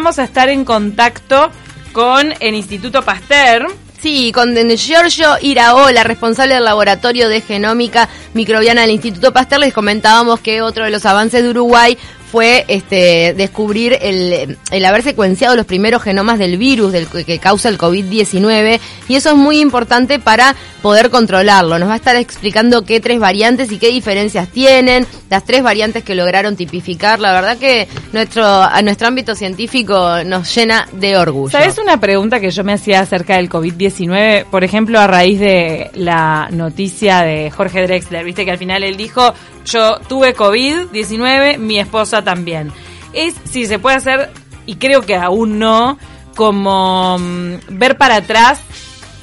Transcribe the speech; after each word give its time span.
vamos 0.00 0.18
a 0.18 0.24
estar 0.24 0.48
en 0.48 0.64
contacto 0.64 1.50
con 1.92 2.32
el 2.40 2.54
Instituto 2.54 3.02
Pasteur. 3.02 3.66
Sí, 4.00 4.32
con 4.32 4.56
Giorgio 4.56 5.36
Iraola, 5.42 6.04
responsable 6.04 6.54
del 6.54 6.64
Laboratorio 6.64 7.28
de 7.28 7.42
Genómica 7.42 8.08
Microbiana 8.32 8.80
del 8.80 8.92
Instituto 8.92 9.34
Pasteur, 9.34 9.60
les 9.60 9.74
comentábamos 9.74 10.40
que 10.40 10.62
otro 10.62 10.84
de 10.84 10.90
los 10.90 11.04
avances 11.04 11.42
de 11.42 11.50
Uruguay 11.50 11.98
fue 12.32 12.64
este, 12.68 13.34
descubrir 13.36 13.98
el, 14.00 14.56
el, 14.70 14.84
haber 14.86 15.02
secuenciado 15.02 15.54
los 15.54 15.66
primeros 15.66 16.02
genomas 16.02 16.38
del 16.38 16.56
virus 16.56 16.92
del, 16.92 17.06
que 17.08 17.38
causa 17.38 17.68
el 17.68 17.76
COVID-19 17.76 18.80
y 19.06 19.16
eso 19.16 19.30
es 19.30 19.36
muy 19.36 19.60
importante 19.60 20.18
para 20.18 20.56
poder 20.80 21.10
controlarlo. 21.10 21.78
Nos 21.78 21.90
va 21.90 21.94
a 21.94 21.96
estar 21.96 22.16
explicando 22.16 22.86
qué 22.86 23.00
tres 23.00 23.18
variantes 23.18 23.70
y 23.70 23.78
qué 23.78 23.88
diferencias 23.88 24.48
tienen, 24.48 25.06
las 25.30 25.44
tres 25.44 25.62
variantes 25.62 26.02
que 26.02 26.14
lograron 26.14 26.56
tipificar. 26.56 27.20
La 27.20 27.32
verdad 27.32 27.56
que 27.56 27.88
nuestro, 28.12 28.44
a 28.44 28.82
nuestro 28.82 29.08
ámbito 29.08 29.34
científico 29.34 30.24
nos 30.24 30.52
llena 30.54 30.86
de 30.92 31.16
orgullo. 31.16 31.50
¿Sabes 31.50 31.78
una 31.78 31.98
pregunta 32.00 32.40
que 32.40 32.50
yo 32.50 32.64
me 32.64 32.72
hacía 32.72 33.00
acerca 33.00 33.36
del 33.36 33.48
COVID-19? 33.48 34.44
Por 34.46 34.64
ejemplo, 34.64 34.98
a 34.98 35.06
raíz 35.06 35.38
de 35.38 35.90
la 35.94 36.48
noticia 36.50 37.20
de 37.20 37.50
Jorge 37.50 37.82
Drexler, 37.82 38.24
viste 38.24 38.44
que 38.44 38.50
al 38.50 38.58
final 38.58 38.82
él 38.82 38.96
dijo, 38.96 39.32
yo 39.64 40.00
tuve 40.08 40.34
COVID-19, 40.34 41.58
mi 41.58 41.78
esposa 41.78 42.22
también. 42.22 42.72
Es 43.12 43.34
si 43.44 43.66
se 43.66 43.78
puede 43.78 43.96
hacer, 43.96 44.30
y 44.66 44.76
creo 44.76 45.02
que 45.02 45.14
aún 45.14 45.60
no, 45.60 45.96
como 46.34 47.18
mm, 47.18 47.54
ver 47.70 47.96
para 47.96 48.16
atrás 48.16 48.60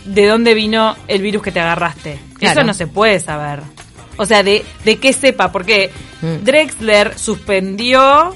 de 0.06 0.26
dónde 0.26 0.54
vino 0.54 0.96
el 1.10 1.22
virus 1.22 1.44
que 1.44 1.52
te 1.52 1.60
agarraste. 1.60 2.18
Eso 2.40 2.64
no 2.64 2.74
se 2.74 2.88
puede 2.88 3.20
saber. 3.20 3.62
O 4.18 4.26
sea, 4.26 4.44
de, 4.44 4.66
de 4.84 4.98
qué 4.98 5.14
sepa, 5.14 5.52
porque 5.52 5.92
mm. 6.22 6.44
Drexler 6.44 7.18
suspendió 7.18 8.36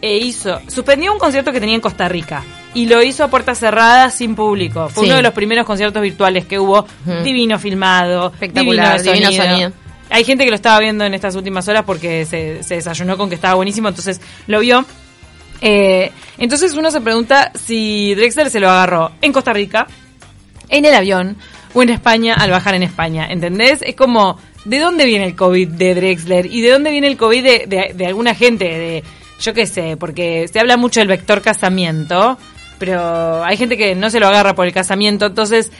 e 0.00 0.18
hizo, 0.18 0.60
suspendió 0.68 1.12
un 1.12 1.18
concierto 1.18 1.52
que 1.52 1.60
tenía 1.60 1.74
en 1.74 1.80
Costa 1.80 2.08
Rica 2.08 2.44
y 2.74 2.86
lo 2.86 3.02
hizo 3.02 3.24
a 3.24 3.28
puertas 3.28 3.58
cerradas 3.58 4.14
sin 4.14 4.34
público. 4.34 4.90
Fue 4.90 5.04
uno 5.04 5.16
de 5.16 5.22
los 5.22 5.32
primeros 5.32 5.64
conciertos 5.64 6.02
virtuales 6.02 6.44
que 6.44 6.58
hubo, 6.58 6.86
divino 7.24 7.58
filmado, 7.58 8.26
espectacular, 8.34 9.02
divino 9.02 9.32
sonido. 9.32 9.72
Hay 10.10 10.24
gente 10.24 10.44
que 10.44 10.50
lo 10.50 10.56
estaba 10.56 10.78
viendo 10.78 11.04
en 11.04 11.14
estas 11.14 11.34
últimas 11.34 11.66
horas 11.68 11.84
porque 11.84 12.26
se, 12.26 12.60
desayunó 12.74 13.16
con 13.16 13.28
que 13.28 13.34
estaba 13.34 13.54
buenísimo, 13.54 13.88
entonces 13.88 14.20
lo 14.46 14.60
vio. 14.60 14.84
Eh, 15.62 16.12
entonces 16.36 16.74
uno 16.74 16.90
se 16.90 17.00
pregunta 17.00 17.50
si 17.54 18.14
Drexler 18.14 18.50
se 18.50 18.60
lo 18.60 18.68
agarró 18.68 19.12
en 19.22 19.32
Costa 19.32 19.54
Rica, 19.54 19.86
en 20.68 20.84
el 20.84 20.94
avión 20.94 21.36
o 21.72 21.82
en 21.82 21.88
España 21.88 22.34
al 22.34 22.50
bajar 22.50 22.74
en 22.74 22.82
España, 22.82 23.26
¿entendés? 23.30 23.80
Es 23.80 23.96
como, 23.96 24.38
¿de 24.66 24.78
dónde 24.78 25.06
viene 25.06 25.24
el 25.26 25.36
COVID 25.36 25.68
de 25.68 25.94
Drexler? 25.94 26.46
¿Y 26.46 26.60
de 26.60 26.70
dónde 26.70 26.90
viene 26.90 27.06
el 27.06 27.16
COVID 27.16 27.42
de, 27.42 27.92
de 27.94 28.06
alguna 28.06 28.34
gente? 28.34 28.64
De, 28.64 29.04
yo 29.40 29.54
qué 29.54 29.66
sé, 29.66 29.96
porque 29.96 30.48
se 30.48 30.60
habla 30.60 30.76
mucho 30.76 31.00
del 31.00 31.08
vector 31.08 31.42
casamiento, 31.42 32.38
pero 32.78 33.44
hay 33.44 33.56
gente 33.56 33.76
que 33.76 33.94
no 33.94 34.10
se 34.10 34.20
lo 34.20 34.28
agarra 34.28 34.54
por 34.54 34.66
el 34.66 34.72
casamiento, 34.72 35.26
entonces 35.26 35.70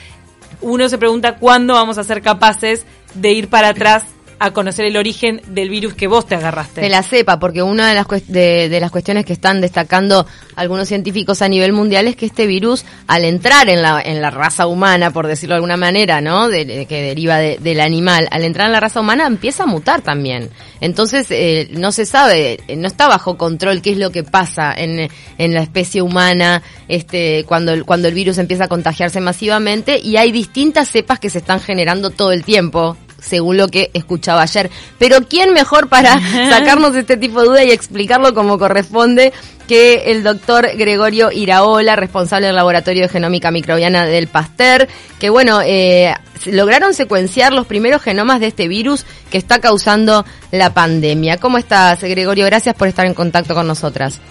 uno 0.61 0.89
se 0.89 0.97
pregunta 0.97 1.35
cuándo 1.35 1.73
vamos 1.73 1.97
a 1.97 2.03
ser 2.03 2.21
capaces 2.21 2.85
de 3.13 3.31
ir 3.31 3.49
para 3.49 3.69
atrás 3.69 4.03
a 4.39 4.51
conocer 4.51 4.85
el 4.85 4.97
origen 4.97 5.41
del 5.47 5.69
virus 5.69 5.93
que 5.93 6.07
vos 6.07 6.27
te 6.27 6.35
agarraste. 6.35 6.81
De 6.81 6.89
la 6.89 7.03
cepa, 7.03 7.39
porque 7.39 7.63
una 7.63 7.89
de 7.89 7.95
las, 7.95 8.07
de, 8.27 8.77
las 8.79 8.91
cuestiones 8.91 9.25
que 9.25 9.33
están 9.33 9.61
destacando 9.61 10.27
algunos 10.55 10.87
científicos 10.87 11.41
a 11.41 11.49
nivel 11.49 11.73
mundial 11.73 12.07
es 12.07 12.15
que 12.15 12.25
este 12.25 12.45
virus, 12.45 12.85
al 13.07 13.25
entrar 13.25 13.69
en 13.69 13.81
la, 13.81 14.01
en 14.01 14.21
la 14.21 14.29
raza 14.29 14.67
humana, 14.67 15.11
por 15.11 15.27
decirlo 15.27 15.53
de 15.53 15.57
alguna 15.57 15.77
manera, 15.77 16.21
¿no? 16.21 16.49
De, 16.49 16.85
que 16.85 17.01
deriva 17.01 17.37
del 17.37 17.79
animal, 17.79 18.27
al 18.31 18.43
entrar 18.43 18.67
en 18.67 18.73
la 18.73 18.79
raza 18.79 18.99
humana 18.99 19.25
empieza 19.25 19.63
a 19.63 19.67
mutar 19.67 20.01
también. 20.01 20.49
Entonces, 20.81 21.27
eh, 21.31 21.69
no 21.71 21.91
se 21.91 22.05
sabe, 22.05 22.59
no 22.75 22.87
está 22.87 23.07
bajo 23.07 23.37
control 23.37 23.81
qué 23.81 23.91
es 23.91 23.97
lo 23.97 24.11
que 24.11 24.23
pasa 24.23 24.73
en, 24.75 25.09
en 25.37 25.53
la 25.53 25.61
especie 25.61 26.01
humana 26.01 26.61
este, 26.87 27.43
cuando, 27.47 27.85
cuando 27.85 28.07
el 28.07 28.13
virus 28.13 28.37
empieza 28.37 28.65
a 28.65 28.67
contagiarse 28.67 29.19
masivamente 29.19 29.99
y 29.99 30.17
hay 30.17 30.31
distintas 30.31 30.89
cepas 30.89 31.19
que 31.19 31.29
se 31.29 31.39
están 31.39 31.59
generando 31.59 32.11
todo 32.11 32.31
el 32.31 32.43
tiempo 32.43 32.97
según 33.19 33.57
lo 33.57 33.67
que 33.67 33.91
escuchaba 33.93 34.43
ayer. 34.43 34.69
Pero 34.99 35.21
¿quién 35.27 35.53
mejor 35.53 35.89
para 35.89 36.19
sacarnos 36.49 36.95
este 36.95 37.17
tipo 37.17 37.41
de 37.41 37.47
duda 37.47 37.63
y 37.63 37.71
explicarlo 37.71 38.33
como 38.33 38.57
corresponde 38.57 39.33
que 39.67 40.11
el 40.11 40.23
doctor 40.23 40.67
Gregorio 40.77 41.31
Iraola, 41.31 41.95
responsable 41.95 42.47
del 42.47 42.55
Laboratorio 42.55 43.03
de 43.03 43.09
Genómica 43.09 43.51
Microbiana 43.51 44.05
del 44.05 44.27
Pasteur, 44.27 44.87
que 45.19 45.29
bueno, 45.29 45.61
eh, 45.61 46.13
lograron 46.45 46.93
secuenciar 46.93 47.51
los 47.53 47.67
primeros 47.67 48.01
genomas 48.01 48.39
de 48.39 48.47
este 48.47 48.67
virus 48.67 49.05
que 49.29 49.37
está 49.37 49.59
causando 49.59 50.25
la 50.51 50.73
pandemia. 50.73 51.37
¿Cómo 51.37 51.57
estás, 51.57 52.01
Gregorio? 52.01 52.45
Gracias 52.45 52.75
por 52.75 52.87
estar 52.87 53.05
en 53.05 53.13
contacto 53.13 53.53
con 53.53 53.67
nosotras. 53.67 54.21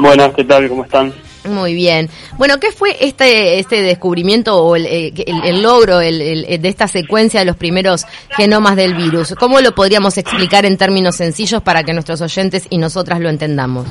Buenas, 0.00 0.34
¿qué 0.34 0.44
tal? 0.44 0.68
¿Cómo 0.68 0.84
están? 0.84 1.12
Muy 1.44 1.74
bien. 1.74 2.08
Bueno, 2.38 2.58
¿qué 2.60 2.70
fue 2.70 2.96
este 3.00 3.58
este 3.58 3.82
descubrimiento 3.82 4.56
o 4.62 4.76
el, 4.76 4.86
eh, 4.86 5.52
logro 5.60 5.98
de 5.98 6.60
esta 6.62 6.86
secuencia 6.86 7.40
de 7.40 7.46
los 7.46 7.56
primeros 7.56 8.06
genomas 8.30 8.76
del 8.76 8.94
virus? 8.94 9.34
¿Cómo 9.38 9.60
lo 9.60 9.74
podríamos 9.74 10.18
explicar 10.18 10.64
en 10.64 10.76
términos 10.76 11.16
sencillos 11.16 11.62
para 11.62 11.82
que 11.82 11.92
nuestros 11.92 12.20
oyentes 12.20 12.66
y 12.70 12.78
nosotras 12.78 13.20
lo 13.20 13.28
entendamos? 13.28 13.88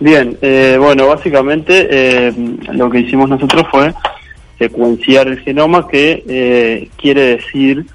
Bien, 0.00 0.36
eh, 0.42 0.76
bueno, 0.78 1.06
básicamente 1.06 1.88
eh, 1.90 2.32
lo 2.72 2.90
que 2.90 3.00
hicimos 3.00 3.30
nosotros 3.30 3.64
fue 3.70 3.94
secuenciar 4.58 5.28
el 5.28 5.38
genoma, 5.40 5.86
que 5.86 6.90
quiere 6.96 7.36
decir 7.36 7.86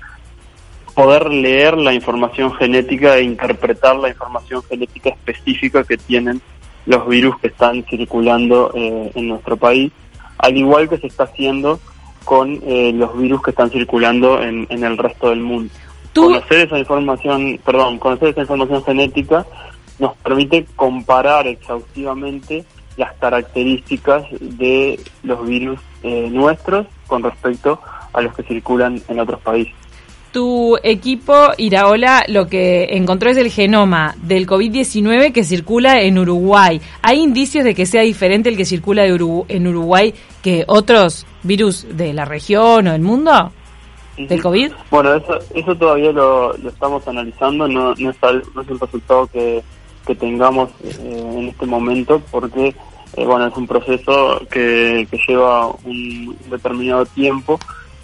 poder 0.93 1.29
leer 1.29 1.77
la 1.77 1.93
información 1.93 2.53
genética 2.53 3.17
e 3.17 3.23
interpretar 3.23 3.95
la 3.95 4.09
información 4.09 4.61
genética 4.63 5.09
específica 5.09 5.83
que 5.83 5.97
tienen 5.97 6.41
los 6.85 7.07
virus 7.07 7.37
que 7.39 7.47
están 7.47 7.83
circulando 7.89 8.71
eh, 8.73 9.11
en 9.15 9.27
nuestro 9.27 9.57
país, 9.57 9.91
al 10.37 10.57
igual 10.57 10.89
que 10.89 10.97
se 10.97 11.07
está 11.07 11.25
haciendo 11.25 11.79
con 12.25 12.59
eh, 12.63 12.91
los 12.93 13.17
virus 13.17 13.41
que 13.41 13.51
están 13.51 13.69
circulando 13.69 14.41
en, 14.41 14.67
el 14.69 14.97
resto 14.97 15.29
del 15.29 15.41
mundo. 15.41 15.73
Conocer 16.13 16.67
esa 16.67 16.77
información, 16.77 17.59
perdón, 17.63 17.97
conocer 17.99 18.29
esa 18.29 18.41
información 18.41 18.83
genética 18.83 19.45
nos 19.99 20.15
permite 20.17 20.65
comparar 20.75 21.47
exhaustivamente 21.47 22.65
las 22.97 23.13
características 23.13 24.23
de 24.39 24.99
los 25.23 25.45
virus 25.45 25.79
eh, 26.03 26.29
nuestros 26.31 26.87
con 27.07 27.23
respecto 27.23 27.79
a 28.13 28.21
los 28.21 28.35
que 28.35 28.43
circulan 28.43 29.01
en 29.07 29.19
otros 29.19 29.39
países 29.41 29.80
tu 30.31 30.77
equipo 30.83 31.33
Iraola 31.57 32.23
lo 32.27 32.47
que 32.47 32.89
encontró 32.91 33.29
es 33.29 33.37
el 33.37 33.51
genoma 33.51 34.15
del 34.21 34.47
COVID-19 34.47 35.31
que 35.31 35.43
circula 35.43 36.01
en 36.01 36.17
Uruguay. 36.17 36.81
¿Hay 37.01 37.19
indicios 37.19 37.63
de 37.63 37.75
que 37.75 37.85
sea 37.85 38.01
diferente 38.01 38.49
el 38.49 38.57
que 38.57 38.65
circula 38.65 39.05
en 39.05 39.67
Uruguay 39.67 40.13
que 40.41 40.63
otros 40.67 41.25
virus 41.43 41.85
de 41.91 42.13
la 42.13 42.25
región 42.25 42.87
o 42.87 42.91
del 42.91 43.01
mundo? 43.01 43.51
¿Del 44.17 44.41
COVID? 44.41 44.71
Bueno, 44.89 45.15
eso, 45.15 45.39
eso 45.55 45.75
todavía 45.75 46.11
lo, 46.11 46.53
estamos 46.55 47.07
analizando, 47.07 47.67
no, 47.67 47.95
no, 47.95 48.09
es, 48.09 48.17
no 48.53 48.61
es 48.61 48.69
el 48.69 48.79
resultado 48.79 49.27
que, 49.27 49.63
que 50.05 50.15
tengamos 50.15 50.69
eh, 50.83 51.33
en 51.37 51.47
este 51.47 51.65
momento 51.65 52.21
porque 52.29 52.75
eh, 53.17 53.25
bueno, 53.25 53.47
es 53.47 53.57
un 53.57 53.67
proceso 53.67 54.41
que, 54.49 55.07
que 55.09 55.19
lleva 55.27 55.67
un 55.83 56.37
determinado 56.49 57.05
tiempo 57.07 57.59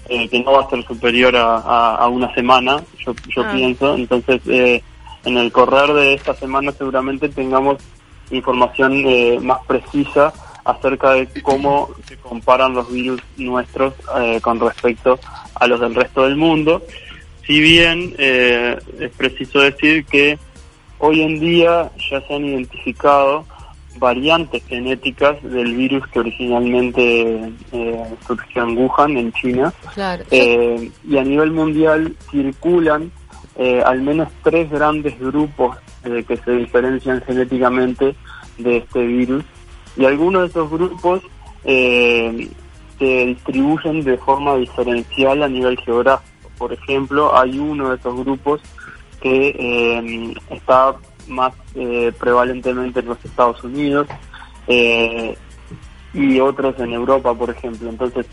eh, 0.09 0.29
que 0.29 0.40
no 0.40 0.53
va 0.53 0.63
a 0.63 0.69
ser 0.69 0.84
superior 0.85 1.34
a, 1.35 2.07
una 2.07 2.34
semana, 2.34 2.84
yo, 3.06 3.13
yo 3.29 3.44
ah. 3.44 3.51
pienso. 3.53 3.95
Entonces, 3.95 4.41
eh, 4.47 4.81
en 5.25 5.38
el 5.38 5.51
correr 5.51 5.94
de 5.94 6.13
esta 6.13 6.34
semana 6.34 6.72
seguramente 6.72 7.29
tengamos 7.29 7.78
información 8.31 9.03
eh, 9.06 9.40
más 9.41 9.59
precisa 9.66 10.34
acerca 10.63 11.12
de 11.13 11.28
cómo 11.41 11.90
se 12.07 12.18
comparan 12.18 12.73
los 12.73 12.91
virus 12.91 13.22
nuestros 13.38 13.94
con 14.41 14.59
respecto 14.59 15.18
a 15.56 15.66
los 15.66 15.79
del 15.79 15.95
resto 15.95 16.24
del 16.24 16.35
mundo. 16.35 16.84
Si 17.45 17.62
bien 17.62 18.13
es 18.18 19.12
preciso 19.16 19.62
decir 19.62 20.03
que 20.03 20.38
hoy 21.00 21.22
en 21.22 21.39
día 21.39 21.89
ya 22.12 22.19
se 22.19 22.34
han 22.34 22.44
identificado 22.44 23.45
variantes 23.99 24.63
genéticas 24.65 25.41
del 25.43 25.75
virus 25.75 26.05
que 26.07 26.19
originalmente 26.19 27.51
eh, 27.71 28.03
surgió 28.25 28.63
en 28.63 28.77
Wuhan, 28.77 29.17
en 29.17 29.31
China. 29.33 29.73
Eh, 30.31 30.91
y 31.07 31.17
a 31.17 31.23
nivel 31.23 31.51
mundial 31.51 32.15
circulan 32.31 33.11
eh, 33.55 33.81
al 33.85 34.01
menos 34.01 34.29
tres 34.44 34.69
grandes 34.69 35.19
grupos 35.19 35.77
que 36.03 36.38
se 36.38 36.51
diferencian 36.51 37.21
genéticamente 37.21 38.15
de 38.57 38.77
este 38.77 39.05
virus. 39.05 39.44
Y 39.97 40.05
algunos 40.05 40.43
de 40.43 40.47
esos 40.47 40.69
grupos 40.69 41.21
se 41.63 43.25
distribuyen 43.25 44.03
de 44.03 44.17
forma 44.17 44.55
diferencial 44.55 45.43
a 45.43 45.50
nivel 45.50 45.77
geográfico. 45.79 46.50
Por 46.57 46.71
ejemplo, 46.71 47.38
hay 47.38 47.59
uno 47.59 47.89
de 47.89 47.97
esos 47.97 48.15
grupos 48.23 48.61
que 49.21 50.33
está 50.50 50.95
más 51.27 51.53
eh, 51.75 52.12
prevalentemente 52.19 53.00
en 53.00 53.07
los 53.07 53.24
Estados 53.24 53.63
Unidos 53.63 54.07
eh, 54.68 55.38
y 56.13 56.39
otros 56.39 56.79
en 56.79 56.94
Europa, 56.94 57.33
por 57.33 57.50
ejemplo. 57.50 57.89
Entonces, 57.89 58.25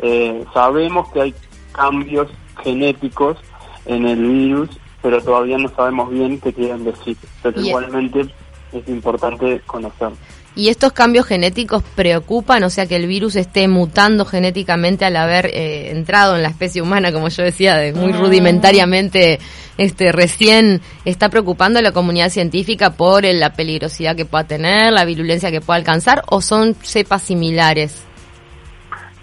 eh, 0.00 0.44
sabemos 0.52 1.10
que 1.12 1.20
hay 1.20 1.34
cambios 1.72 2.28
genéticos 2.62 3.38
en 3.86 4.06
el 4.06 4.20
virus, 4.26 4.70
pero 5.02 5.22
todavía 5.22 5.58
no 5.58 5.68
sabemos 5.70 6.10
bien 6.10 6.40
qué 6.40 6.52
quieren 6.52 6.84
decir. 6.84 7.16
Pero 7.42 7.60
igualmente 7.60 8.28
es 8.72 8.88
importante 8.88 9.60
conocerlo. 9.66 10.16
¿Y 10.56 10.68
estos 10.68 10.92
cambios 10.92 11.26
genéticos 11.26 11.82
preocupan? 11.94 12.64
O 12.64 12.70
sea, 12.70 12.86
que 12.86 12.96
el 12.96 13.06
virus 13.06 13.36
esté 13.36 13.68
mutando 13.68 14.24
genéticamente 14.24 15.04
al 15.04 15.16
haber 15.16 15.46
eh, 15.46 15.90
entrado 15.90 16.34
en 16.34 16.42
la 16.42 16.48
especie 16.48 16.82
humana, 16.82 17.12
como 17.12 17.28
yo 17.28 17.44
decía, 17.44 17.76
de 17.76 17.92
muy 17.92 18.12
ah. 18.12 18.18
rudimentariamente, 18.18 19.38
este, 19.78 20.10
recién 20.10 20.80
está 21.04 21.28
preocupando 21.28 21.78
a 21.78 21.82
la 21.82 21.92
comunidad 21.92 22.30
científica 22.30 22.90
por 22.90 23.24
la 23.24 23.52
peligrosidad 23.52 24.16
que 24.16 24.24
pueda 24.24 24.44
tener, 24.44 24.92
la 24.92 25.04
virulencia 25.04 25.52
que 25.52 25.60
pueda 25.60 25.78
alcanzar, 25.78 26.22
o 26.28 26.40
son 26.40 26.74
cepas 26.82 27.22
similares? 27.22 28.04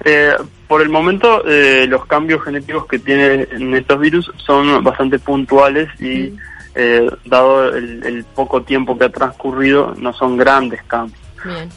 Eh, 0.06 0.32
por 0.68 0.82
el 0.82 0.90
momento, 0.90 1.46
eh, 1.46 1.86
los 1.88 2.06
cambios 2.06 2.42
genéticos 2.44 2.88
que 2.88 3.00
tienen 3.00 3.48
estos 3.74 4.00
virus 4.00 4.32
son 4.38 4.82
bastante 4.84 5.20
puntuales 5.20 5.90
y, 6.00 6.30
mm. 6.30 6.38
Eh, 6.78 7.10
dado 7.26 7.76
el, 7.76 8.24
poco 8.36 8.62
tiempo 8.62 8.98
que 8.98 9.06
ha 9.06 9.10
transcurrido, 9.10 9.96
no 9.98 10.14
son 10.14 10.38
grandes 10.38 10.82
cambios. 10.84 11.20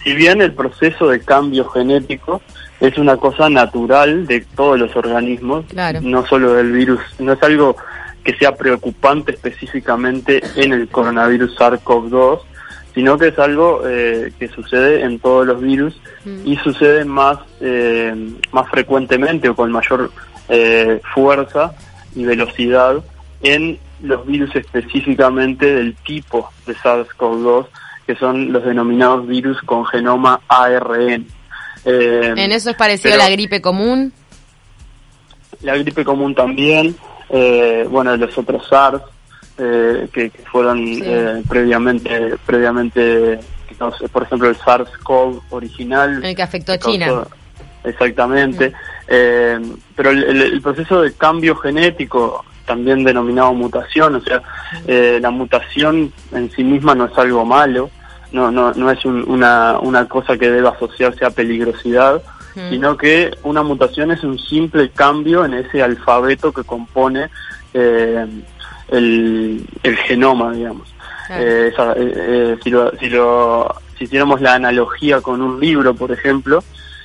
Si 0.02 0.14
bien 0.14 0.42
el 0.42 0.52
proceso 0.52 1.08
de 1.08 1.20
cambio 1.20 1.68
genético 1.68 2.42
es 2.80 2.98
una 2.98 3.16
cosa 3.16 3.48
natural 3.48 4.26
de 4.26 4.40
todos 4.56 4.78
los 4.78 4.94
organismos, 4.96 5.64
no 6.02 6.26
solo 6.26 6.54
del 6.54 6.72
virus, 6.72 7.00
no 7.18 7.32
es 7.34 7.42
algo 7.42 7.76
que 8.24 8.34
sea 8.36 8.54
preocupante 8.54 9.32
específicamente 9.32 10.42
en 10.56 10.72
el 10.72 10.88
coronavirus 10.88 11.56
SARS-CoV-2, 11.56 12.40
sino 12.94 13.16
que 13.16 13.28
es 13.28 13.38
algo 13.38 13.82
eh, 13.86 14.32
que 14.38 14.48
sucede 14.48 15.02
en 15.02 15.18
todos 15.18 15.46
los 15.46 15.60
virus 15.60 15.98
mm. 16.24 16.46
y 16.46 16.56
sucede 16.56 17.04
más, 17.04 17.38
eh, 17.60 18.14
más 18.52 18.68
frecuentemente 18.68 19.48
o 19.48 19.56
con 19.56 19.70
mayor 19.70 20.10
eh, 20.48 21.00
fuerza 21.14 21.72
y 22.14 22.24
velocidad 22.24 22.96
en 23.42 23.78
los 24.02 24.26
virus 24.26 24.54
específicamente 24.56 25.74
del 25.74 25.94
tipo 25.96 26.50
de 26.66 26.74
SARS-CoV-2, 26.76 27.66
que 28.06 28.16
son 28.16 28.52
los 28.52 28.64
denominados 28.64 29.26
virus 29.26 29.60
con 29.62 29.84
genoma 29.86 30.40
ARN. 30.48 31.26
¿En 31.84 32.52
eso 32.52 32.70
es 32.70 32.76
parecido 32.76 33.14
a 33.14 33.18
la 33.18 33.30
gripe 33.30 33.60
común? 33.60 34.12
La 35.62 35.76
gripe 35.76 36.04
común 36.04 36.34
también, 36.34 36.96
bueno, 37.28 38.16
los 38.16 38.36
otros 38.36 38.66
SARS, 38.68 39.02
eh, 39.58 40.08
que, 40.12 40.30
fueron 40.50 40.78
eh, 41.02 41.42
previamente, 41.46 42.36
previamente 42.46 43.38
por 44.12 44.22
ejemplo, 44.22 44.48
el 44.48 44.56
SARS-CoV 44.56 45.42
original. 45.50 46.24
El 46.24 46.34
que 46.36 46.42
afectó 46.42 46.72
a 46.72 46.78
China. 46.78 47.24
exactamente. 47.84 48.72
Eh, 49.08 49.58
pero 49.96 50.10
el, 50.10 50.60
proceso 50.60 51.02
de 51.02 51.12
cambio 51.14 51.56
genético, 51.56 52.44
también 52.70 53.02
denominado 53.02 53.52
mutación, 53.52 54.14
o 54.14 54.20
sea, 54.20 54.40
la 54.86 55.30
mutación 55.30 56.12
en 56.32 56.50
sí 56.52 56.62
misma 56.62 56.94
no 56.94 57.06
es 57.06 57.18
algo 57.18 57.44
malo, 57.44 57.90
no, 58.30 58.50
no, 58.52 58.72
no 58.72 58.90
es 58.90 59.04
una, 59.04 59.78
una 59.80 60.06
cosa 60.06 60.38
que 60.38 60.48
deba 60.50 60.70
asociarse 60.70 61.24
a 61.24 61.30
peligrosidad, 61.30 62.22
sino 62.70 62.96
que 62.96 63.30
una 63.42 63.62
mutación 63.64 64.12
es 64.12 64.22
un 64.22 64.38
simple 64.38 64.90
cambio 64.90 65.44
en 65.44 65.54
ese 65.54 65.82
alfabeto 65.82 66.52
que 66.52 66.62
compone 66.62 67.28
eh, 67.74 68.26
el, 68.88 69.66
el 69.82 69.96
genoma, 69.96 70.52
digamos. 70.52 70.94
Eh, 71.30 71.72
eh, 71.76 71.94
eh, 71.96 72.56
si, 72.62 72.70
lo, 72.70 72.90
si, 72.98 73.08
lo, 73.08 73.74
si 73.96 74.04
hiciéramos 74.04 74.40
la 74.40 74.54
analogía 74.54 75.20
con 75.20 75.40
un 75.42 75.60
libro, 75.60 75.94
por 75.94 76.10
ejemplo, 76.10 76.62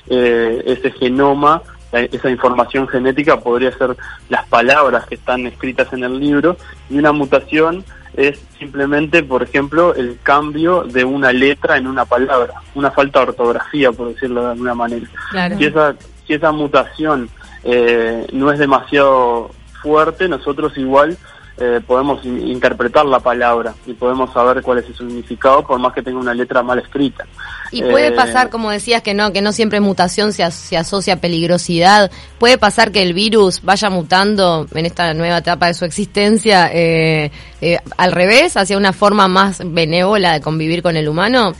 ese 0.08 0.92
genoma, 0.92 1.62
esa 2.00 2.30
información 2.30 2.88
genética 2.88 3.40
podría 3.40 3.72
ser 3.76 3.96
las 4.28 4.46
palabras 4.46 5.06
que 5.06 5.16
están 5.16 5.46
escritas 5.46 5.92
en 5.92 6.04
el 6.04 6.18
libro 6.18 6.56
y 6.90 6.98
una 6.98 7.12
mutación 7.12 7.84
es 8.16 8.40
simplemente, 8.58 9.22
por 9.22 9.42
ejemplo, 9.42 9.94
el 9.94 10.18
cambio 10.22 10.84
de 10.84 11.04
una 11.04 11.32
letra 11.32 11.76
en 11.76 11.86
una 11.86 12.06
palabra, 12.06 12.54
una 12.74 12.90
falta 12.90 13.20
de 13.20 13.26
ortografía, 13.26 13.92
por 13.92 14.08
decirlo 14.08 14.42
de 14.42 14.52
alguna 14.52 14.74
manera. 14.74 15.06
Si, 15.58 15.64
esa, 15.66 15.94
si 16.26 16.32
esa 16.32 16.50
mutación 16.50 17.28
no 18.32 18.52
es 18.52 18.58
demasiado 18.58 19.50
fuerte, 19.82 20.28
nosotros 20.28 20.76
igual 20.78 21.18
eh, 21.58 21.80
podemos 21.86 22.22
interpretar 22.22 23.06
la 23.06 23.18
palabra 23.18 23.74
y 23.86 23.94
podemos 23.94 24.30
saber 24.30 24.60
cuál 24.60 24.76
es 24.76 24.84
su 24.84 24.92
significado 24.92 25.66
por 25.66 25.78
más 25.78 25.94
que 25.94 26.02
tenga 26.02 26.18
una 26.18 26.34
letra 26.34 26.62
mal 26.62 26.78
escrita. 26.78 27.24
Y 27.72 27.80
puede 27.80 28.08
eh, 28.08 28.12
pasar, 28.12 28.50
como 28.50 28.70
decías, 28.70 29.00
que 29.00 29.14
no, 29.14 29.32
que 29.32 29.40
no 29.40 29.52
siempre 29.52 29.80
mutación 29.80 30.34
se, 30.34 30.50
se, 30.50 30.76
asocia 30.76 31.14
a 31.14 31.16
peligrosidad. 31.16 32.10
Puede 32.38 32.58
pasar 32.58 32.92
que 32.92 33.00
el 33.00 33.14
virus 33.14 33.62
vaya 33.62 33.88
mutando 33.88 34.66
en 34.74 34.84
esta 34.84 35.14
nueva 35.14 35.38
etapa 35.38 35.68
de 35.68 35.72
su 35.72 35.86
existencia 35.86 36.70
eh, 36.70 37.30
al 37.96 38.12
revés, 38.12 38.58
hacia 38.58 38.76
una 38.76 38.92
forma 38.92 39.26
más 39.26 39.62
benévola 39.64 40.34
de 40.34 40.42
convivir 40.42 40.82
con 40.82 40.94
el 40.94 41.08
humano. 41.08 41.54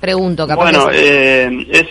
Pregunto, 0.00 0.48
capaz. 0.48 0.72
Bueno, 0.72 0.90
es 0.90 1.88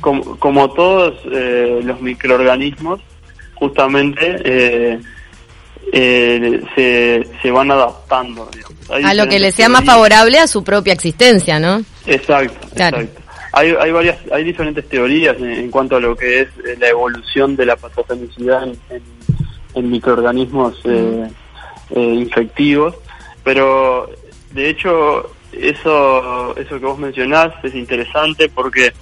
como, 0.00 0.36
como, 0.40 0.72
todos 0.72 1.24
los 1.24 2.00
microorganismos, 2.00 3.00
justamente 3.54 5.00
eh, 5.92 6.62
se, 6.74 7.26
se 7.42 7.50
van 7.50 7.70
adaptando. 7.70 8.48
A 8.90 9.14
lo 9.14 9.28
que 9.28 9.38
le 9.38 9.52
sea 9.52 9.68
más 9.68 9.84
favorable 9.84 10.38
a 10.38 10.46
su 10.46 10.62
propia 10.62 10.92
existencia, 10.92 11.58
¿no? 11.58 11.82
Exacto, 12.06 12.68
exacto. 12.72 13.22
Hay, 13.52 13.74
hay, 13.80 13.90
varias, 13.90 14.18
hay 14.30 14.44
diferentes 14.44 14.86
teorías 14.88 15.36
en, 15.40 15.70
cuanto 15.70 15.96
a 15.96 16.00
lo 16.00 16.14
que 16.14 16.40
es 16.40 16.48
eh, 16.64 16.76
la 16.78 16.88
evolución 16.88 17.56
de 17.56 17.66
la 17.66 17.76
patogenicidad 17.76 18.68
en, 19.74 19.90
microorganismos 19.90 20.80
eh, 20.84 21.28
eh, 21.90 22.00
infectivos, 22.00 22.94
pero 23.44 24.10
de 24.52 24.70
hecho 24.70 25.34
eso, 25.52 26.56
eso 26.56 26.80
que 26.80 26.86
vos 26.86 26.98
mencionás 26.98 27.52
es 27.62 27.74
interesante 27.74 28.48
porque 28.48 28.92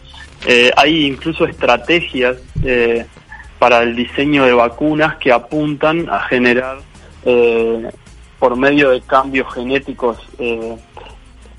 hay 0.77 1.07
incluso 1.07 1.47
estrategias 1.47 2.37
eh, 2.65 3.07
para 3.65 3.81
el 3.81 3.97
diseño 3.97 4.45
de 4.45 4.53
vacunas 4.53 5.17
que 5.17 5.33
apuntan 5.33 6.07
a 6.11 6.21
generar, 6.25 6.81
eh, 7.25 7.89
por 8.39 8.57
medio 8.57 8.91
de 8.91 9.01
cambios 9.01 9.51
genéticos 9.55 10.19
eh, 10.39 10.77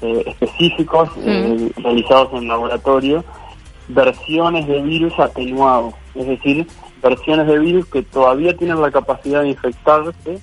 eh, 0.04 0.24
específicos 0.28 1.10
mm. 1.18 1.81
realizados 1.81 2.31
en 2.34 2.48
laboratorio, 2.48 3.25
versiones 3.88 4.68
de 4.68 4.84
virus 4.84 5.18
atenuados, 5.18 5.96
es 6.13 6.28
decir, 6.28 6.68
versiones 7.02 7.48
de 7.48 7.57
virus 7.57 7.88
que 7.88 8.04
todavía 8.04 8.56
tienen 8.56 8.80
la 8.80 8.92
capacidad 8.92 9.42
de 9.42 9.50
infectarse 9.50 10.40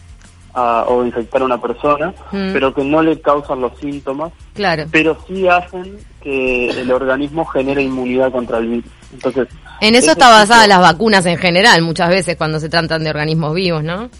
o 0.55 1.05
infectar 1.05 1.43
a 1.43 1.45
una 1.45 1.61
persona, 1.61 2.13
mm. 2.31 2.53
pero 2.53 2.75
que 2.75 2.85
no 2.85 3.03
le 3.03 3.21
causan 3.21 3.61
los 3.61 3.77
síntomas, 3.79 4.33
claro. 4.55 4.85
pero 4.91 5.17
sí 5.27 5.49
hacen 5.49 5.99
que 6.23 6.69
el 6.69 6.91
organismo 6.91 7.45
genere 7.47 7.83
inmunidad 7.83 8.31
contra 8.33 8.59
el 8.59 8.69
virus. 8.69 8.93
Entonces, 9.13 9.49
en 9.81 9.95
eso 9.95 10.13
está 10.13 10.29
basada 10.29 10.67
las 10.67 10.81
vacunas 10.81 11.27
en 11.27 11.39
general, 11.39 11.83
muchas 11.83 12.09
veces 12.09 12.37
cuando 12.37 12.61
se 12.61 12.69
tratan 12.69 13.03
de 13.03 13.11
organismos 13.11 13.55
vivos, 13.55 13.83
¿no? 13.83 14.11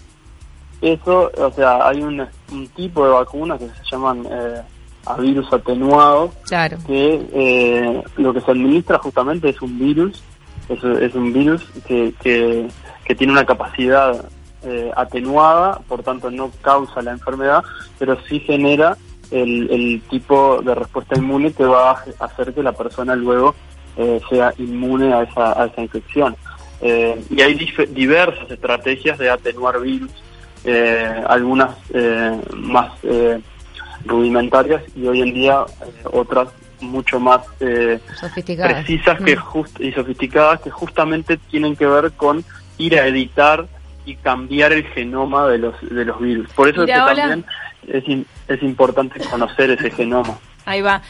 Eso, 0.81 1.31
o 1.39 1.53
sea, 1.53 1.87
hay 1.87 2.03
un, 2.03 2.27
tipo 2.75 3.05
de 3.05 3.13
vacunas 3.13 3.61
que 3.61 3.67
se 3.67 3.93
llaman 3.93 4.27
eh, 4.29 4.61
a 5.07 5.17
virus 5.17 5.53
atenuados, 5.53 6.33
claro. 6.49 6.77
que 6.87 7.25
eh, 7.33 8.03
lo 8.17 8.35
que 8.35 8.41
se 8.41 8.51
administra 8.51 8.99
justamente 8.99 9.51
es 9.51 9.63
un 9.63 9.79
virus, 9.79 10.21
es, 10.69 10.83
es 10.83 11.15
un 11.15 11.33
virus 11.33 11.65
que, 11.87 12.13
que, 12.21 12.69
tiene 13.15 13.35
una 13.35 13.45
capacidad 13.45 14.25
eh, 14.65 14.91
atenuada, 14.97 15.81
por 15.89 16.03
tanto 16.03 16.31
no 16.31 16.51
causa 16.61 17.03
la 17.03 17.13
enfermedad, 17.13 17.63
pero 17.99 18.17
sí 18.29 18.41
genera 18.41 18.97
el, 19.31 19.71
el 19.71 20.03
tipo 20.11 20.61
de 20.63 20.75
respuesta 20.75 21.19
inmune 21.19 21.53
que 21.53 21.65
va 21.65 21.91
a 21.91 22.25
hacer 22.25 22.53
que 22.53 22.63
la 22.63 22.73
persona 22.73 23.15
luego 23.15 23.55
eh, 23.95 24.21
sea 24.31 24.55
inmune 24.57 25.13
a 25.13 25.23
esa, 25.23 25.61
a 25.61 25.67
esa 25.67 25.83
infección. 25.83 26.35
Eh, 26.81 27.23
y 27.29 27.43
hay 27.43 27.55
diversas 27.91 28.51
estrategias 28.51 29.19
de 29.19 29.29
atenuar 29.29 29.81
virus, 29.81 30.11
eh, 30.65 31.23
algunas 31.29 31.77
más 32.57 32.93
rudimentarias 34.05 34.83
y 34.97 35.07
hoy 35.07 35.21
en 35.21 35.35
día 35.35 35.65
otras 36.05 36.49
mucho 36.81 37.21
más 37.21 37.43
precisas 37.59 39.21
que 39.23 39.37
mm. 39.37 39.83
y 39.83 39.93
sofisticadas 39.93 40.61
que 40.61 40.71
justamente 40.71 41.37
tienen 41.37 41.77
que 41.77 41.87
ver 41.87 42.13
con 42.13 42.45
ir 42.79 42.99
a 42.99 43.07
editar 43.07 43.67
y 44.05 44.17
cambiar 44.17 44.73
el 44.73 44.85
genoma 44.89 45.49
de 45.49 45.59
los 45.59 45.75
de 45.81 46.05
los 46.05 46.21
virus. 46.21 46.51
Por 46.53 46.69
eso 46.69 46.83
es 46.83 46.87
que 46.87 46.93
también 46.93 47.45
es, 47.87 48.05
es 48.49 48.63
importante 48.63 49.21
conocer 49.21 49.71
ese 49.71 49.91
genoma. 49.91 50.39
Ahí 50.65 50.81
va. 50.81 51.03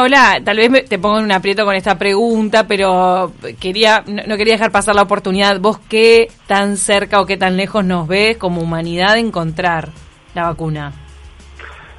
hola, 0.00 0.40
tal 0.44 0.56
vez 0.56 0.88
te 0.88 0.98
pongo 0.98 1.18
en 1.18 1.24
un 1.24 1.32
aprieto 1.32 1.64
con 1.64 1.74
esta 1.74 1.96
pregunta, 1.98 2.66
pero 2.66 3.32
quería 3.60 4.02
no, 4.06 4.36
quería 4.36 4.54
dejar 4.54 4.72
pasar 4.72 4.94
la 4.94 5.02
oportunidad. 5.02 5.60
¿Vos 5.60 5.78
qué 5.88 6.28
tan 6.46 6.76
cerca 6.76 7.20
o 7.20 7.26
qué 7.26 7.36
tan 7.36 7.56
lejos 7.56 7.84
nos 7.84 8.08
ves 8.08 8.36
como 8.36 8.60
humanidad 8.60 9.14
de 9.14 9.20
encontrar 9.20 9.90
la 10.34 10.44
vacuna? 10.44 10.92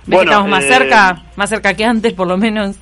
¿Ves 0.06 0.20
que 0.20 0.26
estamos 0.26 0.50
más 0.50 0.66
cerca? 0.66 1.22
Eh, 1.24 1.32
¿Más 1.36 1.50
cerca 1.50 1.74
que 1.74 1.86
antes, 1.86 2.14
por 2.14 2.28
lo 2.28 2.38
menos? 2.38 2.76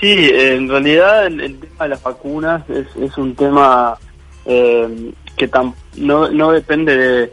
Sí, 0.00 0.30
en 0.32 0.68
realidad 0.68 1.26
el, 1.26 1.58
tema 1.60 1.84
de 1.84 1.88
las 1.90 2.02
vacunas 2.02 2.68
es, 2.70 2.86
es 2.96 3.16
un 3.18 3.34
tema 3.36 3.96
eh, 4.44 5.12
que 5.36 5.50
no, 5.96 6.30
no 6.30 6.52
depende 6.52 6.96
de, 6.96 7.32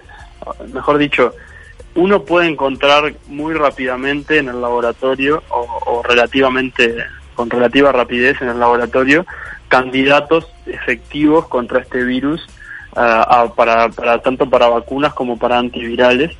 mejor 0.73 0.97
dicho, 0.97 1.33
uno 1.95 2.23
puede 2.23 2.47
encontrar 2.47 3.13
muy 3.27 3.53
rápidamente 3.53 4.37
en 4.37 4.49
el 4.49 4.61
laboratorio 4.61 5.43
o, 5.49 6.03
relativamente 6.03 6.95
con 7.33 7.49
relativa 7.49 7.91
rapidez 7.91 8.41
en 8.41 8.49
el 8.49 8.59
laboratorio 8.59 9.25
candidatos 9.67 10.47
efectivos 10.65 11.47
contra 11.47 11.81
este 11.81 12.03
virus 12.03 12.45
uh, 12.91 13.53
para, 13.55 13.89
para, 13.89 14.19
tanto 14.21 14.49
para 14.49 14.67
vacunas 14.67 15.13
como 15.13 15.37
para 15.37 15.57
antivirales. 15.57 16.31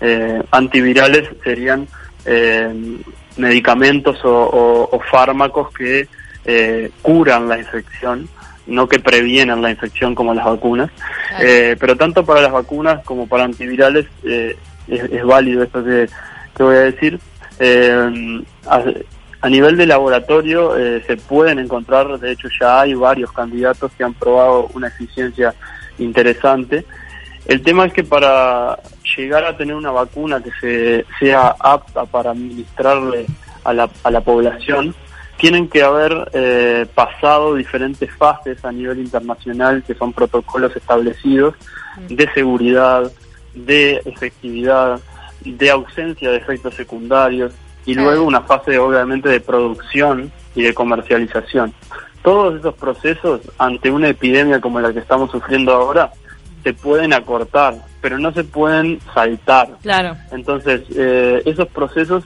Eh, 0.00 0.42
antivirales 0.50 1.28
serían 1.42 1.86
eh, 2.26 2.98
medicamentos 3.36 4.22
o, 4.24 4.30
o, 4.30 4.96
o, 4.96 5.00
fármacos 5.10 5.72
que 5.72 6.08
eh, 6.44 6.90
curan 7.00 7.48
la 7.48 7.58
infección, 7.58 8.28
no 8.66 8.88
que 8.88 8.98
previenen 8.98 9.62
la 9.62 9.70
infección 9.70 10.14
como 10.14 10.34
las 10.34 10.44
vacunas. 10.44 10.90
Eh, 11.40 11.76
pero 11.78 11.96
tanto 11.96 12.24
para 12.24 12.42
las 12.42 12.52
vacunas 12.52 13.04
como 13.04 13.26
para 13.26 13.44
antivirales 13.44 14.06
eh, 14.24 14.56
es, 14.88 15.02
es, 15.04 15.24
válido 15.24 15.62
esto 15.62 15.84
que, 15.84 16.08
que 16.56 16.62
voy 16.62 16.76
a 16.76 16.80
decir. 16.80 17.18
Eh, 17.58 18.42
a 19.44 19.50
nivel 19.50 19.76
de 19.76 19.84
laboratorio 19.84 20.74
eh, 20.74 21.02
se 21.06 21.18
pueden 21.18 21.58
encontrar, 21.58 22.18
de 22.18 22.32
hecho 22.32 22.48
ya 22.58 22.80
hay 22.80 22.94
varios 22.94 23.30
candidatos 23.30 23.92
que 23.92 24.02
han 24.02 24.14
probado 24.14 24.70
una 24.72 24.88
eficiencia 24.88 25.54
interesante. 25.98 26.86
El 27.44 27.60
tema 27.60 27.84
es 27.84 27.92
que 27.92 28.04
para 28.04 28.78
llegar 29.14 29.44
a 29.44 29.54
tener 29.54 29.74
una 29.74 29.90
vacuna 29.90 30.42
que 30.42 30.50
se, 30.58 31.04
sea 31.18 31.54
apta 31.58 32.06
para 32.06 32.30
administrarle 32.30 33.26
a 33.64 33.74
la, 33.74 33.90
a 34.02 34.10
la 34.10 34.22
población, 34.22 34.94
tienen 35.44 35.68
que 35.68 35.82
haber 35.82 36.30
eh, 36.32 36.86
pasado 36.94 37.54
diferentes 37.54 38.10
fases 38.14 38.64
a 38.64 38.72
nivel 38.72 39.00
internacional, 39.00 39.82
que 39.86 39.92
son 39.94 40.14
protocolos 40.14 40.74
establecidos 40.74 41.54
de 42.08 42.26
seguridad, 42.32 43.12
de 43.54 44.00
efectividad, 44.06 44.98
de 45.44 45.70
ausencia 45.70 46.30
de 46.30 46.38
efectos 46.38 46.74
secundarios, 46.74 47.52
y 47.84 47.92
luego 47.92 48.24
una 48.24 48.40
fase 48.40 48.78
obviamente 48.78 49.28
de 49.28 49.40
producción 49.40 50.32
y 50.54 50.62
de 50.62 50.72
comercialización. 50.72 51.74
Todos 52.22 52.58
esos 52.60 52.72
procesos 52.76 53.42
ante 53.58 53.90
una 53.90 54.08
epidemia 54.08 54.62
como 54.62 54.80
la 54.80 54.94
que 54.94 55.00
estamos 55.00 55.30
sufriendo 55.30 55.74
ahora 55.74 56.10
se 56.62 56.72
pueden 56.72 57.12
acortar, 57.12 57.74
pero 58.00 58.18
no 58.18 58.32
se 58.32 58.44
pueden 58.44 58.98
saltar. 59.12 59.76
Claro. 59.82 60.16
Entonces, 60.32 60.84
eh, 60.96 61.42
esos 61.44 61.68
procesos 61.68 62.24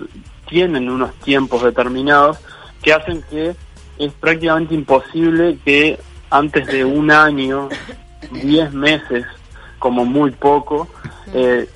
tienen 0.48 0.88
unos 0.88 1.12
tiempos 1.16 1.64
determinados 1.64 2.38
que 2.82 2.92
hacen 2.92 3.22
que 3.30 3.54
es 3.98 4.12
prácticamente 4.14 4.74
imposible 4.74 5.58
que 5.64 5.98
antes 6.30 6.66
de 6.66 6.84
un 6.84 7.10
año, 7.10 7.68
diez 8.30 8.72
meses, 8.72 9.24
como 9.78 10.04
muy 10.04 10.30
poco, 10.30 10.88
eh, 11.32 11.68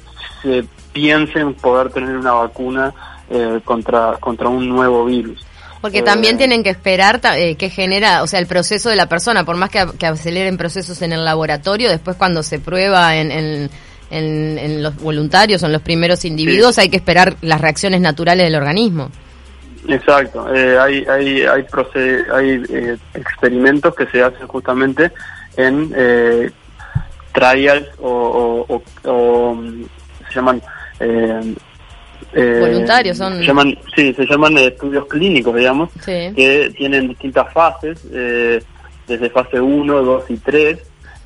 se 0.43 0.65
piensen 0.93 1.55
poder 1.55 1.91
tener 1.91 2.17
una 2.17 2.33
vacuna 2.33 2.93
eh, 3.31 3.61
contra, 3.65 4.17
contra 4.21 4.49
un 4.49 4.69
nuevo 4.69 5.05
virus. 5.05 5.45
Porque 5.81 5.99
eh, 5.99 6.03
también 6.03 6.39
tienen 6.39 6.63
que 6.63 6.71
esperar 6.71 7.21
eh, 7.37 7.57
que 7.57 7.71
genera, 7.71 8.23
o 8.23 8.27
sea, 8.27 8.39
el 8.39 8.47
proceso 8.47 8.89
de 8.89 8.97
la 8.97 9.09
persona, 9.09 9.45
por 9.45 9.57
más 9.57 9.71
que, 9.71 9.85
que, 9.99 10.07
aceleren 10.07 10.57
procesos 10.57 11.03
en 11.03 11.13
el 11.13 11.25
laboratorio, 11.25 11.89
después 11.89 12.17
cuando 12.17 12.43
se 12.43 12.61
prueba 12.61 13.17
en, 13.17 13.33
en, 13.33 13.71
en, 14.11 14.59
en 14.59 14.83
los 14.83 14.97
voluntarios 14.97 15.63
o 15.63 15.67
en 15.67 15.73
los 15.73 15.83
primeros 15.83 16.25
individuos, 16.25 16.77
sí. 16.77 16.83
hay 16.83 16.89
que 16.89 16.99
esperar 16.99 17.37
las 17.41 17.61
reacciones 17.61 18.01
naturales 18.01 18.45
del 18.45 18.55
organismo. 18.55 19.11
Exacto, 19.89 20.55
eh, 20.55 20.79
hay 20.79 21.05
hay 21.09 21.43
hay, 21.43 21.67
hay 22.33 22.63
eh, 22.71 22.97
experimentos 23.15 23.95
que 23.95 24.07
se 24.07 24.23
hacen 24.23 24.47
justamente 24.47 25.11
en 25.57 25.93
eh, 25.97 26.51
trials 27.33 27.89
o, 28.01 28.65
o, 28.69 28.75
o, 28.75 29.11
o, 29.11 29.63
se 30.29 30.35
llaman 30.35 30.63
eh, 32.35 32.59
voluntarios 32.61 33.19
son 33.19 33.39
se 33.39 33.45
llaman 33.45 33.77
sí 33.95 34.15
se 34.15 34.25
llaman 34.25 34.57
estudios 34.57 35.07
clínicos 35.07 35.55
digamos 35.55 35.91
sí. 36.01 36.33
que 36.35 36.73
tienen 36.77 37.09
distintas 37.09 37.53
fases 37.53 38.07
eh, 38.11 38.63
desde 39.07 39.31
fase 39.31 39.61
1 39.61 40.03
2 40.03 40.31
y 40.31 40.37
3 40.39 40.79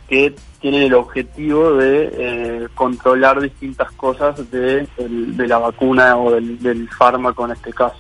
que 0.09 0.35
tienen 0.61 0.83
el 0.83 0.95
objetivo 0.95 1.75
de 1.75 2.11
eh, 2.13 2.69
controlar 2.75 3.41
distintas 3.41 3.91
cosas 3.93 4.51
de, 4.51 4.87
de 4.99 5.47
la 5.47 5.59
vacuna 5.59 6.17
o 6.17 6.33
del, 6.33 6.59
del, 6.59 6.89
fármaco 6.89 7.45
en 7.45 7.53
este 7.53 7.73
caso 7.73 7.99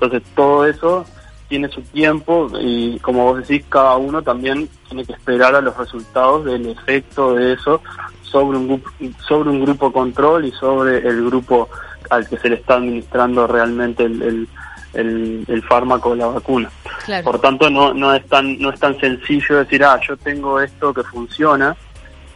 entonces 0.00 0.22
todo 0.34 0.64
eso 0.64 1.04
tiene 1.48 1.68
su 1.68 1.80
tiempo 1.82 2.50
y 2.60 2.98
como 3.00 3.24
vos 3.24 3.46
decís 3.46 3.64
cada 3.68 3.96
uno 3.96 4.22
también 4.22 4.68
tiene 4.88 5.04
que 5.04 5.12
esperar 5.12 5.54
a 5.54 5.60
los 5.60 5.76
resultados 5.76 6.44
del 6.44 6.68
efecto 6.68 7.34
de 7.34 7.54
eso 7.54 7.80
sobre 8.22 8.58
un 8.58 8.82
sobre 9.26 9.50
un 9.50 9.64
grupo 9.64 9.92
control 9.92 10.44
y 10.44 10.52
sobre 10.52 10.98
el 10.98 11.24
grupo 11.24 11.68
al 12.10 12.28
que 12.28 12.36
se 12.38 12.50
le 12.50 12.56
está 12.56 12.74
administrando 12.74 13.46
realmente 13.46 14.04
el, 14.04 14.22
el, 14.22 14.48
el, 14.94 15.44
el 15.48 15.62
fármaco 15.62 16.10
o 16.10 16.14
la 16.14 16.26
vacuna. 16.26 16.70
Claro. 17.04 17.24
Por 17.24 17.40
tanto, 17.40 17.68
no, 17.70 17.92
no, 17.92 18.14
es 18.14 18.26
tan, 18.26 18.58
no 18.58 18.70
es 18.70 18.80
tan 18.80 18.98
sencillo 18.98 19.58
decir, 19.58 19.84
ah, 19.84 20.00
yo 20.06 20.16
tengo 20.16 20.60
esto 20.60 20.94
que 20.94 21.02
funciona, 21.02 21.76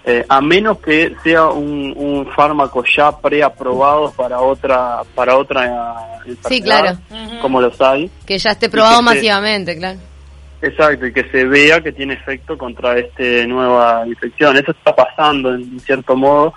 eh, 0.04 0.25
a 0.28 0.40
menos 0.40 0.78
que 0.78 1.14
sea 1.23 1.47
un, 1.47 1.94
un 1.97 2.26
fármaco 2.32 2.82
ya 2.85 3.16
preaprobado 3.16 4.11
para 4.12 4.40
otra 4.40 5.02
para 5.14 5.37
otra 5.37 6.21
sí, 6.49 6.61
claro. 6.61 6.99
como 7.40 7.61
los 7.61 7.80
hay. 7.80 8.11
Que 8.26 8.38
ya 8.38 8.50
esté 8.50 8.68
probado 8.68 9.00
masivamente, 9.02 9.75
se, 9.75 9.78
claro. 9.78 9.99
Exacto, 10.61 11.06
y 11.06 11.12
que 11.12 11.28
se 11.30 11.44
vea 11.44 11.80
que 11.80 11.92
tiene 11.92 12.14
efecto 12.14 12.59
contra 12.59 12.99
esta 12.99 13.47
nueva 13.47 14.04
infección. 14.06 14.56
Eso 14.56 14.73
está 14.73 14.94
pasando 14.94 15.54
en 15.54 15.78
cierto 15.80 16.16
modo 16.16 16.52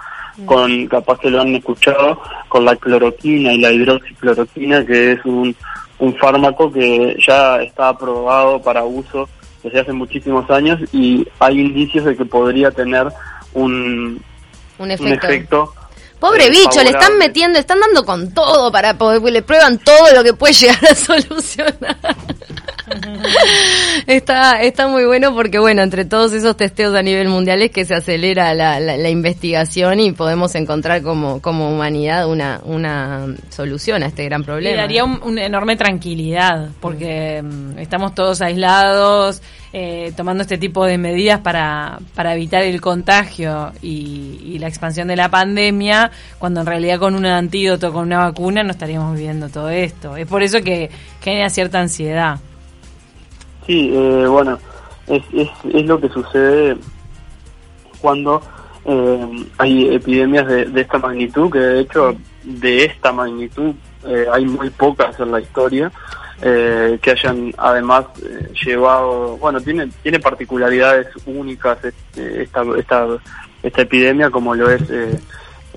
con, 0.45 0.87
capaz 0.87 1.19
que 1.19 1.29
lo 1.29 1.41
han 1.41 1.55
escuchado, 1.55 2.21
con 2.47 2.65
la 2.65 2.75
cloroquina 2.75 3.53
y 3.53 3.59
la 3.59 3.71
hidroxicloroquina, 3.71 4.85
que 4.85 5.13
es 5.13 5.25
un, 5.25 5.55
un 5.99 6.15
fármaco 6.17 6.71
que 6.71 7.15
ya 7.25 7.61
está 7.61 7.89
aprobado 7.89 8.61
para 8.61 8.83
uso 8.83 9.29
desde 9.63 9.79
hace 9.79 9.93
muchísimos 9.93 10.49
años 10.51 10.79
y 10.93 11.27
hay 11.39 11.59
indicios 11.59 12.05
de 12.05 12.15
que 12.15 12.25
podría 12.25 12.69
tener 12.69 13.07
un, 13.55 14.21
un 14.77 14.91
efecto. 14.91 15.05
Un 15.05 15.13
efecto 15.13 15.73
Pobre 16.19 16.49
bicho, 16.49 16.63
favorable. 16.63 16.91
le 16.91 16.97
están 16.97 17.17
metiendo, 17.17 17.59
están 17.59 17.79
dando 17.79 18.05
con 18.05 18.33
todo 18.33 18.71
para 18.71 18.97
poder, 18.97 19.21
le 19.21 19.41
prueban 19.41 19.77
todo 19.79 20.13
lo 20.13 20.23
que 20.23 20.33
puede 20.33 20.53
llegar 20.53 20.85
a 20.91 20.95
solucionar. 20.95 21.97
está, 24.07 24.61
está 24.61 24.87
muy 24.87 25.05
bueno 25.05 25.33
porque, 25.33 25.59
bueno, 25.59 25.81
entre 25.81 26.05
todos 26.05 26.33
esos 26.33 26.55
testeos 26.55 26.95
a 26.95 27.01
nivel 27.01 27.27
mundial 27.27 27.61
es 27.61 27.71
que 27.71 27.85
se 27.85 27.95
acelera 27.95 28.53
la, 28.53 28.79
la, 28.79 28.97
la 28.97 29.09
investigación 29.09 29.99
y 29.99 30.11
podemos 30.11 30.55
encontrar 30.55 31.01
como, 31.01 31.41
como 31.41 31.69
humanidad 31.69 32.27
una, 32.27 32.61
una 32.63 33.25
solución 33.49 34.03
a 34.03 34.07
este 34.07 34.25
gran 34.25 34.43
problema. 34.43 34.75
Y 34.75 34.77
daría 34.77 35.03
un, 35.03 35.19
una 35.23 35.45
enorme 35.45 35.75
tranquilidad 35.75 36.69
porque 36.79 37.41
mm. 37.41 37.79
estamos 37.79 38.13
todos 38.15 38.41
aislados, 38.41 39.41
eh, 39.77 40.13
tomando 40.15 40.43
este 40.43 40.57
tipo 40.57 40.85
de 40.85 40.97
medidas 40.97 41.41
para, 41.41 41.99
para 42.13 42.33
evitar 42.33 42.63
el 42.63 42.79
contagio 42.79 43.73
y, 43.81 44.39
y, 44.41 44.59
la 44.59 44.69
expansión 44.69 45.09
de 45.09 45.17
la 45.17 45.29
pandemia, 45.29 46.04
cuando 46.39 46.61
en 46.61 46.65
realidad 46.65 46.99
con 46.99 47.15
un 47.15 47.25
antídoto, 47.25 47.91
con 47.91 48.03
una 48.03 48.19
vacuna, 48.19 48.63
no 48.63 48.71
estaríamos 48.71 49.15
viviendo 49.15 49.49
todo 49.49 49.69
esto. 49.69 50.17
Es 50.17 50.27
por 50.27 50.43
eso 50.43 50.61
que 50.61 50.89
genera 51.21 51.49
cierta 51.49 51.79
ansiedad. 51.79 52.39
Sí, 53.65 53.91
eh, 53.93 54.25
bueno, 54.27 54.59
es, 55.07 55.23
es, 55.33 55.49
es, 55.73 55.85
lo 55.85 55.99
que 55.99 56.09
sucede 56.09 56.77
cuando 57.99 58.41
eh, 58.85 59.45
hay 59.57 59.95
epidemias 59.95 60.47
de, 60.47 60.65
de, 60.65 60.81
esta 60.81 60.99
magnitud, 60.99 61.51
que 61.51 61.59
de 61.59 61.79
hecho 61.79 62.15
de 62.43 62.85
esta 62.85 63.11
magnitud 63.11 63.73
eh, 64.07 64.25
hay 64.31 64.45
muy 64.45 64.69
pocas 64.69 65.19
en 65.19 65.31
la 65.31 65.41
historia. 65.41 65.91
Eh, 66.41 66.99
que 67.01 67.11
hayan 67.11 67.53
además 67.57 68.07
llevado, 68.61 69.37
bueno, 69.37 69.61
tiene, 69.61 69.87
tiene 70.03 70.19
particularidades 70.19 71.07
únicas 71.25 71.77
esta, 72.13 72.61
esta, 72.77 73.07
esta 73.63 73.81
epidemia, 73.81 74.29
como 74.29 74.53
lo 74.53 74.69
es 74.69 74.83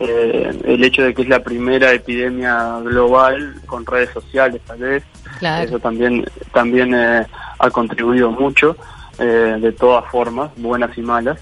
eh, 0.01 0.51
eh, 0.51 0.61
el 0.65 0.85
hecho 0.85 1.03
de 1.03 1.15
que 1.15 1.23
es 1.23 1.29
la 1.29 1.43
primera 1.43 1.93
epidemia 1.93 2.79
global 2.81 3.55
con 3.67 3.85
redes 3.85 4.11
sociales, 4.11 4.61
tal 4.67 4.79
vez. 4.79 5.05
Claro. 5.39 5.65
Eso 5.65 5.79
también, 5.79 6.25
también 6.53 6.95
eh, 6.95 7.27
ha 7.59 7.71
contribuido 7.71 8.31
mucho, 8.31 8.77
eh, 9.19 9.57
de 9.61 9.73
todas 9.73 10.11
formas, 10.11 10.51
buenas 10.57 10.97
y 10.97 11.03
malas. 11.03 11.39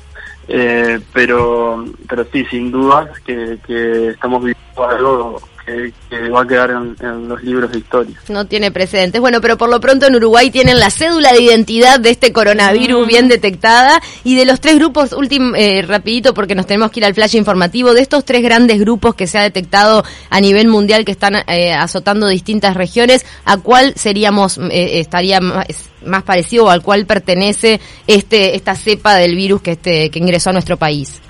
pero, 1.12 1.84
pero 2.08 2.24
sí, 2.32 2.44
sin 2.46 2.70
dudas 2.70 3.08
que, 3.20 3.58
que 3.66 4.08
estamos 4.08 4.42
viviendo 4.42 4.88
algo 4.88 5.40
que, 5.66 5.92
que, 6.08 6.28
va 6.28 6.42
a 6.42 6.46
quedar 6.46 6.70
en, 6.70 6.96
en, 7.00 7.28
los 7.28 7.42
libros 7.42 7.72
de 7.72 7.78
historia. 7.78 8.16
No 8.28 8.46
tiene 8.46 8.70
precedentes. 8.70 9.20
Bueno, 9.20 9.40
pero 9.40 9.58
por 9.58 9.68
lo 9.68 9.80
pronto 9.80 10.06
en 10.06 10.14
Uruguay 10.14 10.50
tienen 10.50 10.78
la 10.78 10.90
cédula 10.90 11.32
de 11.32 11.42
identidad 11.42 11.98
de 11.98 12.10
este 12.10 12.32
coronavirus 12.32 13.04
mm. 13.04 13.08
bien 13.08 13.28
detectada 13.28 14.00
y 14.24 14.36
de 14.36 14.44
los 14.44 14.60
tres 14.60 14.76
grupos, 14.76 15.12
último, 15.12 15.56
eh, 15.56 15.82
rapidito 15.82 16.32
porque 16.34 16.54
nos 16.54 16.66
tenemos 16.66 16.90
que 16.90 17.00
ir 17.00 17.04
al 17.04 17.14
flash 17.14 17.34
informativo, 17.34 17.92
de 17.94 18.00
estos 18.00 18.24
tres 18.24 18.42
grandes 18.42 18.78
grupos 18.78 19.14
que 19.14 19.26
se 19.26 19.38
ha 19.38 19.42
detectado 19.42 20.04
a 20.30 20.40
nivel 20.40 20.68
mundial 20.68 21.04
que 21.04 21.12
están 21.12 21.36
eh, 21.48 21.72
azotando 21.72 22.28
distintas 22.28 22.74
regiones, 22.74 23.26
¿a 23.44 23.56
cuál 23.58 23.94
seríamos, 23.96 24.58
eh, 24.58 25.00
estaría 25.00 25.40
más, 25.40 25.66
más, 26.04 26.22
parecido 26.22 26.66
o 26.66 26.70
al 26.70 26.82
cual 26.82 27.06
pertenece 27.06 27.80
este 28.06 28.54
esta 28.54 28.74
cepa 28.74 29.14
del 29.16 29.34
virus 29.34 29.62
que, 29.62 29.72
este, 29.72 30.10
que 30.10 30.18
ingresó 30.18 30.50
a 30.50 30.52
nuestro 30.52 30.76
país? 30.76 31.20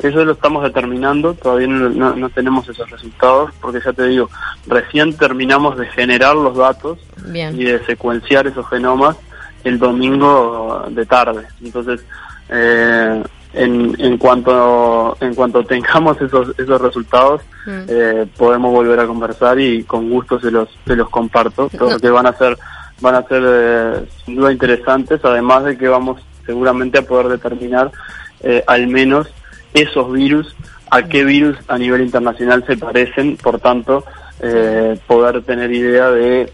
Eso 0.00 0.24
lo 0.24 0.32
estamos 0.32 0.62
determinando, 0.62 1.34
todavía 1.34 1.68
no, 1.68 2.14
no, 2.14 2.30
tenemos 2.30 2.68
esos 2.68 2.90
resultados, 2.90 3.50
porque 3.60 3.80
ya 3.84 3.92
te 3.92 4.06
digo, 4.06 4.28
recién 4.66 5.16
terminamos 5.16 5.78
de 5.78 5.86
generar 5.86 6.36
los 6.36 6.56
datos 6.56 6.98
y 7.32 7.64
de 7.64 7.84
secuenciar 7.84 8.46
esos 8.46 8.68
genomas 8.68 9.16
el 9.62 9.78
domingo 9.78 10.84
de 10.90 11.06
tarde. 11.06 11.46
Entonces, 11.62 12.04
eh, 12.50 13.22
en, 13.54 13.94
en 13.98 14.18
cuanto 14.18 15.16
en 15.20 15.34
cuanto 15.34 15.64
tengamos 15.64 16.20
esos 16.20 16.58
esos 16.58 16.80
resultados 16.80 17.40
mm. 17.66 17.82
eh, 17.88 18.26
podemos 18.36 18.72
volver 18.72 18.98
a 19.00 19.06
conversar 19.06 19.58
y 19.60 19.84
con 19.84 20.10
gusto 20.10 20.40
se 20.40 20.50
los 20.50 20.68
se 20.86 20.96
los 20.96 21.08
comparto 21.08 21.68
porque 21.78 22.10
van 22.10 22.26
a 22.26 22.32
ser 22.32 22.58
van 23.00 23.14
a 23.14 23.22
ser 23.22 23.42
eh, 23.46 24.06
sin 24.24 24.36
duda 24.36 24.52
interesantes 24.52 25.20
además 25.24 25.64
de 25.64 25.78
que 25.78 25.88
vamos 25.88 26.20
seguramente 26.44 26.98
a 26.98 27.02
poder 27.02 27.28
determinar 27.28 27.92
eh, 28.40 28.62
al 28.66 28.88
menos 28.88 29.28
esos 29.74 30.10
virus 30.12 30.56
a 30.90 31.02
qué 31.02 31.24
virus 31.24 31.56
a 31.68 31.76
nivel 31.76 32.00
internacional 32.00 32.64
se 32.66 32.76
parecen 32.76 33.36
por 33.36 33.60
tanto 33.60 34.04
poder 35.06 35.42
tener 35.42 35.72
idea 35.72 36.10
de 36.10 36.52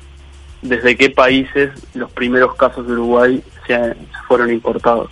desde 0.63 0.97
qué 0.97 1.11
países 1.11 1.71
los 1.95 2.11
primeros 2.13 2.55
casos 2.55 2.87
de 2.87 2.93
Uruguay 2.93 3.43
se 3.67 3.97
fueron 4.29 4.53
importados 4.53 5.11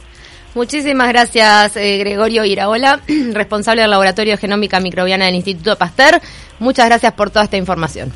Muchísimas 0.59 1.09
gracias, 1.09 1.77
eh, 1.77 1.99
Gregorio 1.99 2.45
Iraola, 2.45 3.01
responsable 3.33 3.83
del 3.83 3.93
Laboratorio 3.93 4.33
de 4.33 4.39
Genómica 4.39 4.81
Microbiana 4.81 5.27
del 5.27 5.37
Instituto 5.37 5.77
Pasteur. 5.77 6.21
Muchas 6.59 6.87
gracias 6.87 7.13
por 7.13 7.31
toda 7.31 7.45
esta 7.45 7.57
información. 7.57 8.13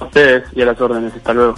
A 0.00 0.04
ustedes 0.04 0.44
y 0.56 0.62
a 0.62 0.66
las 0.66 0.80
órdenes. 0.80 1.14
Hasta 1.14 1.32
luego. 1.32 1.54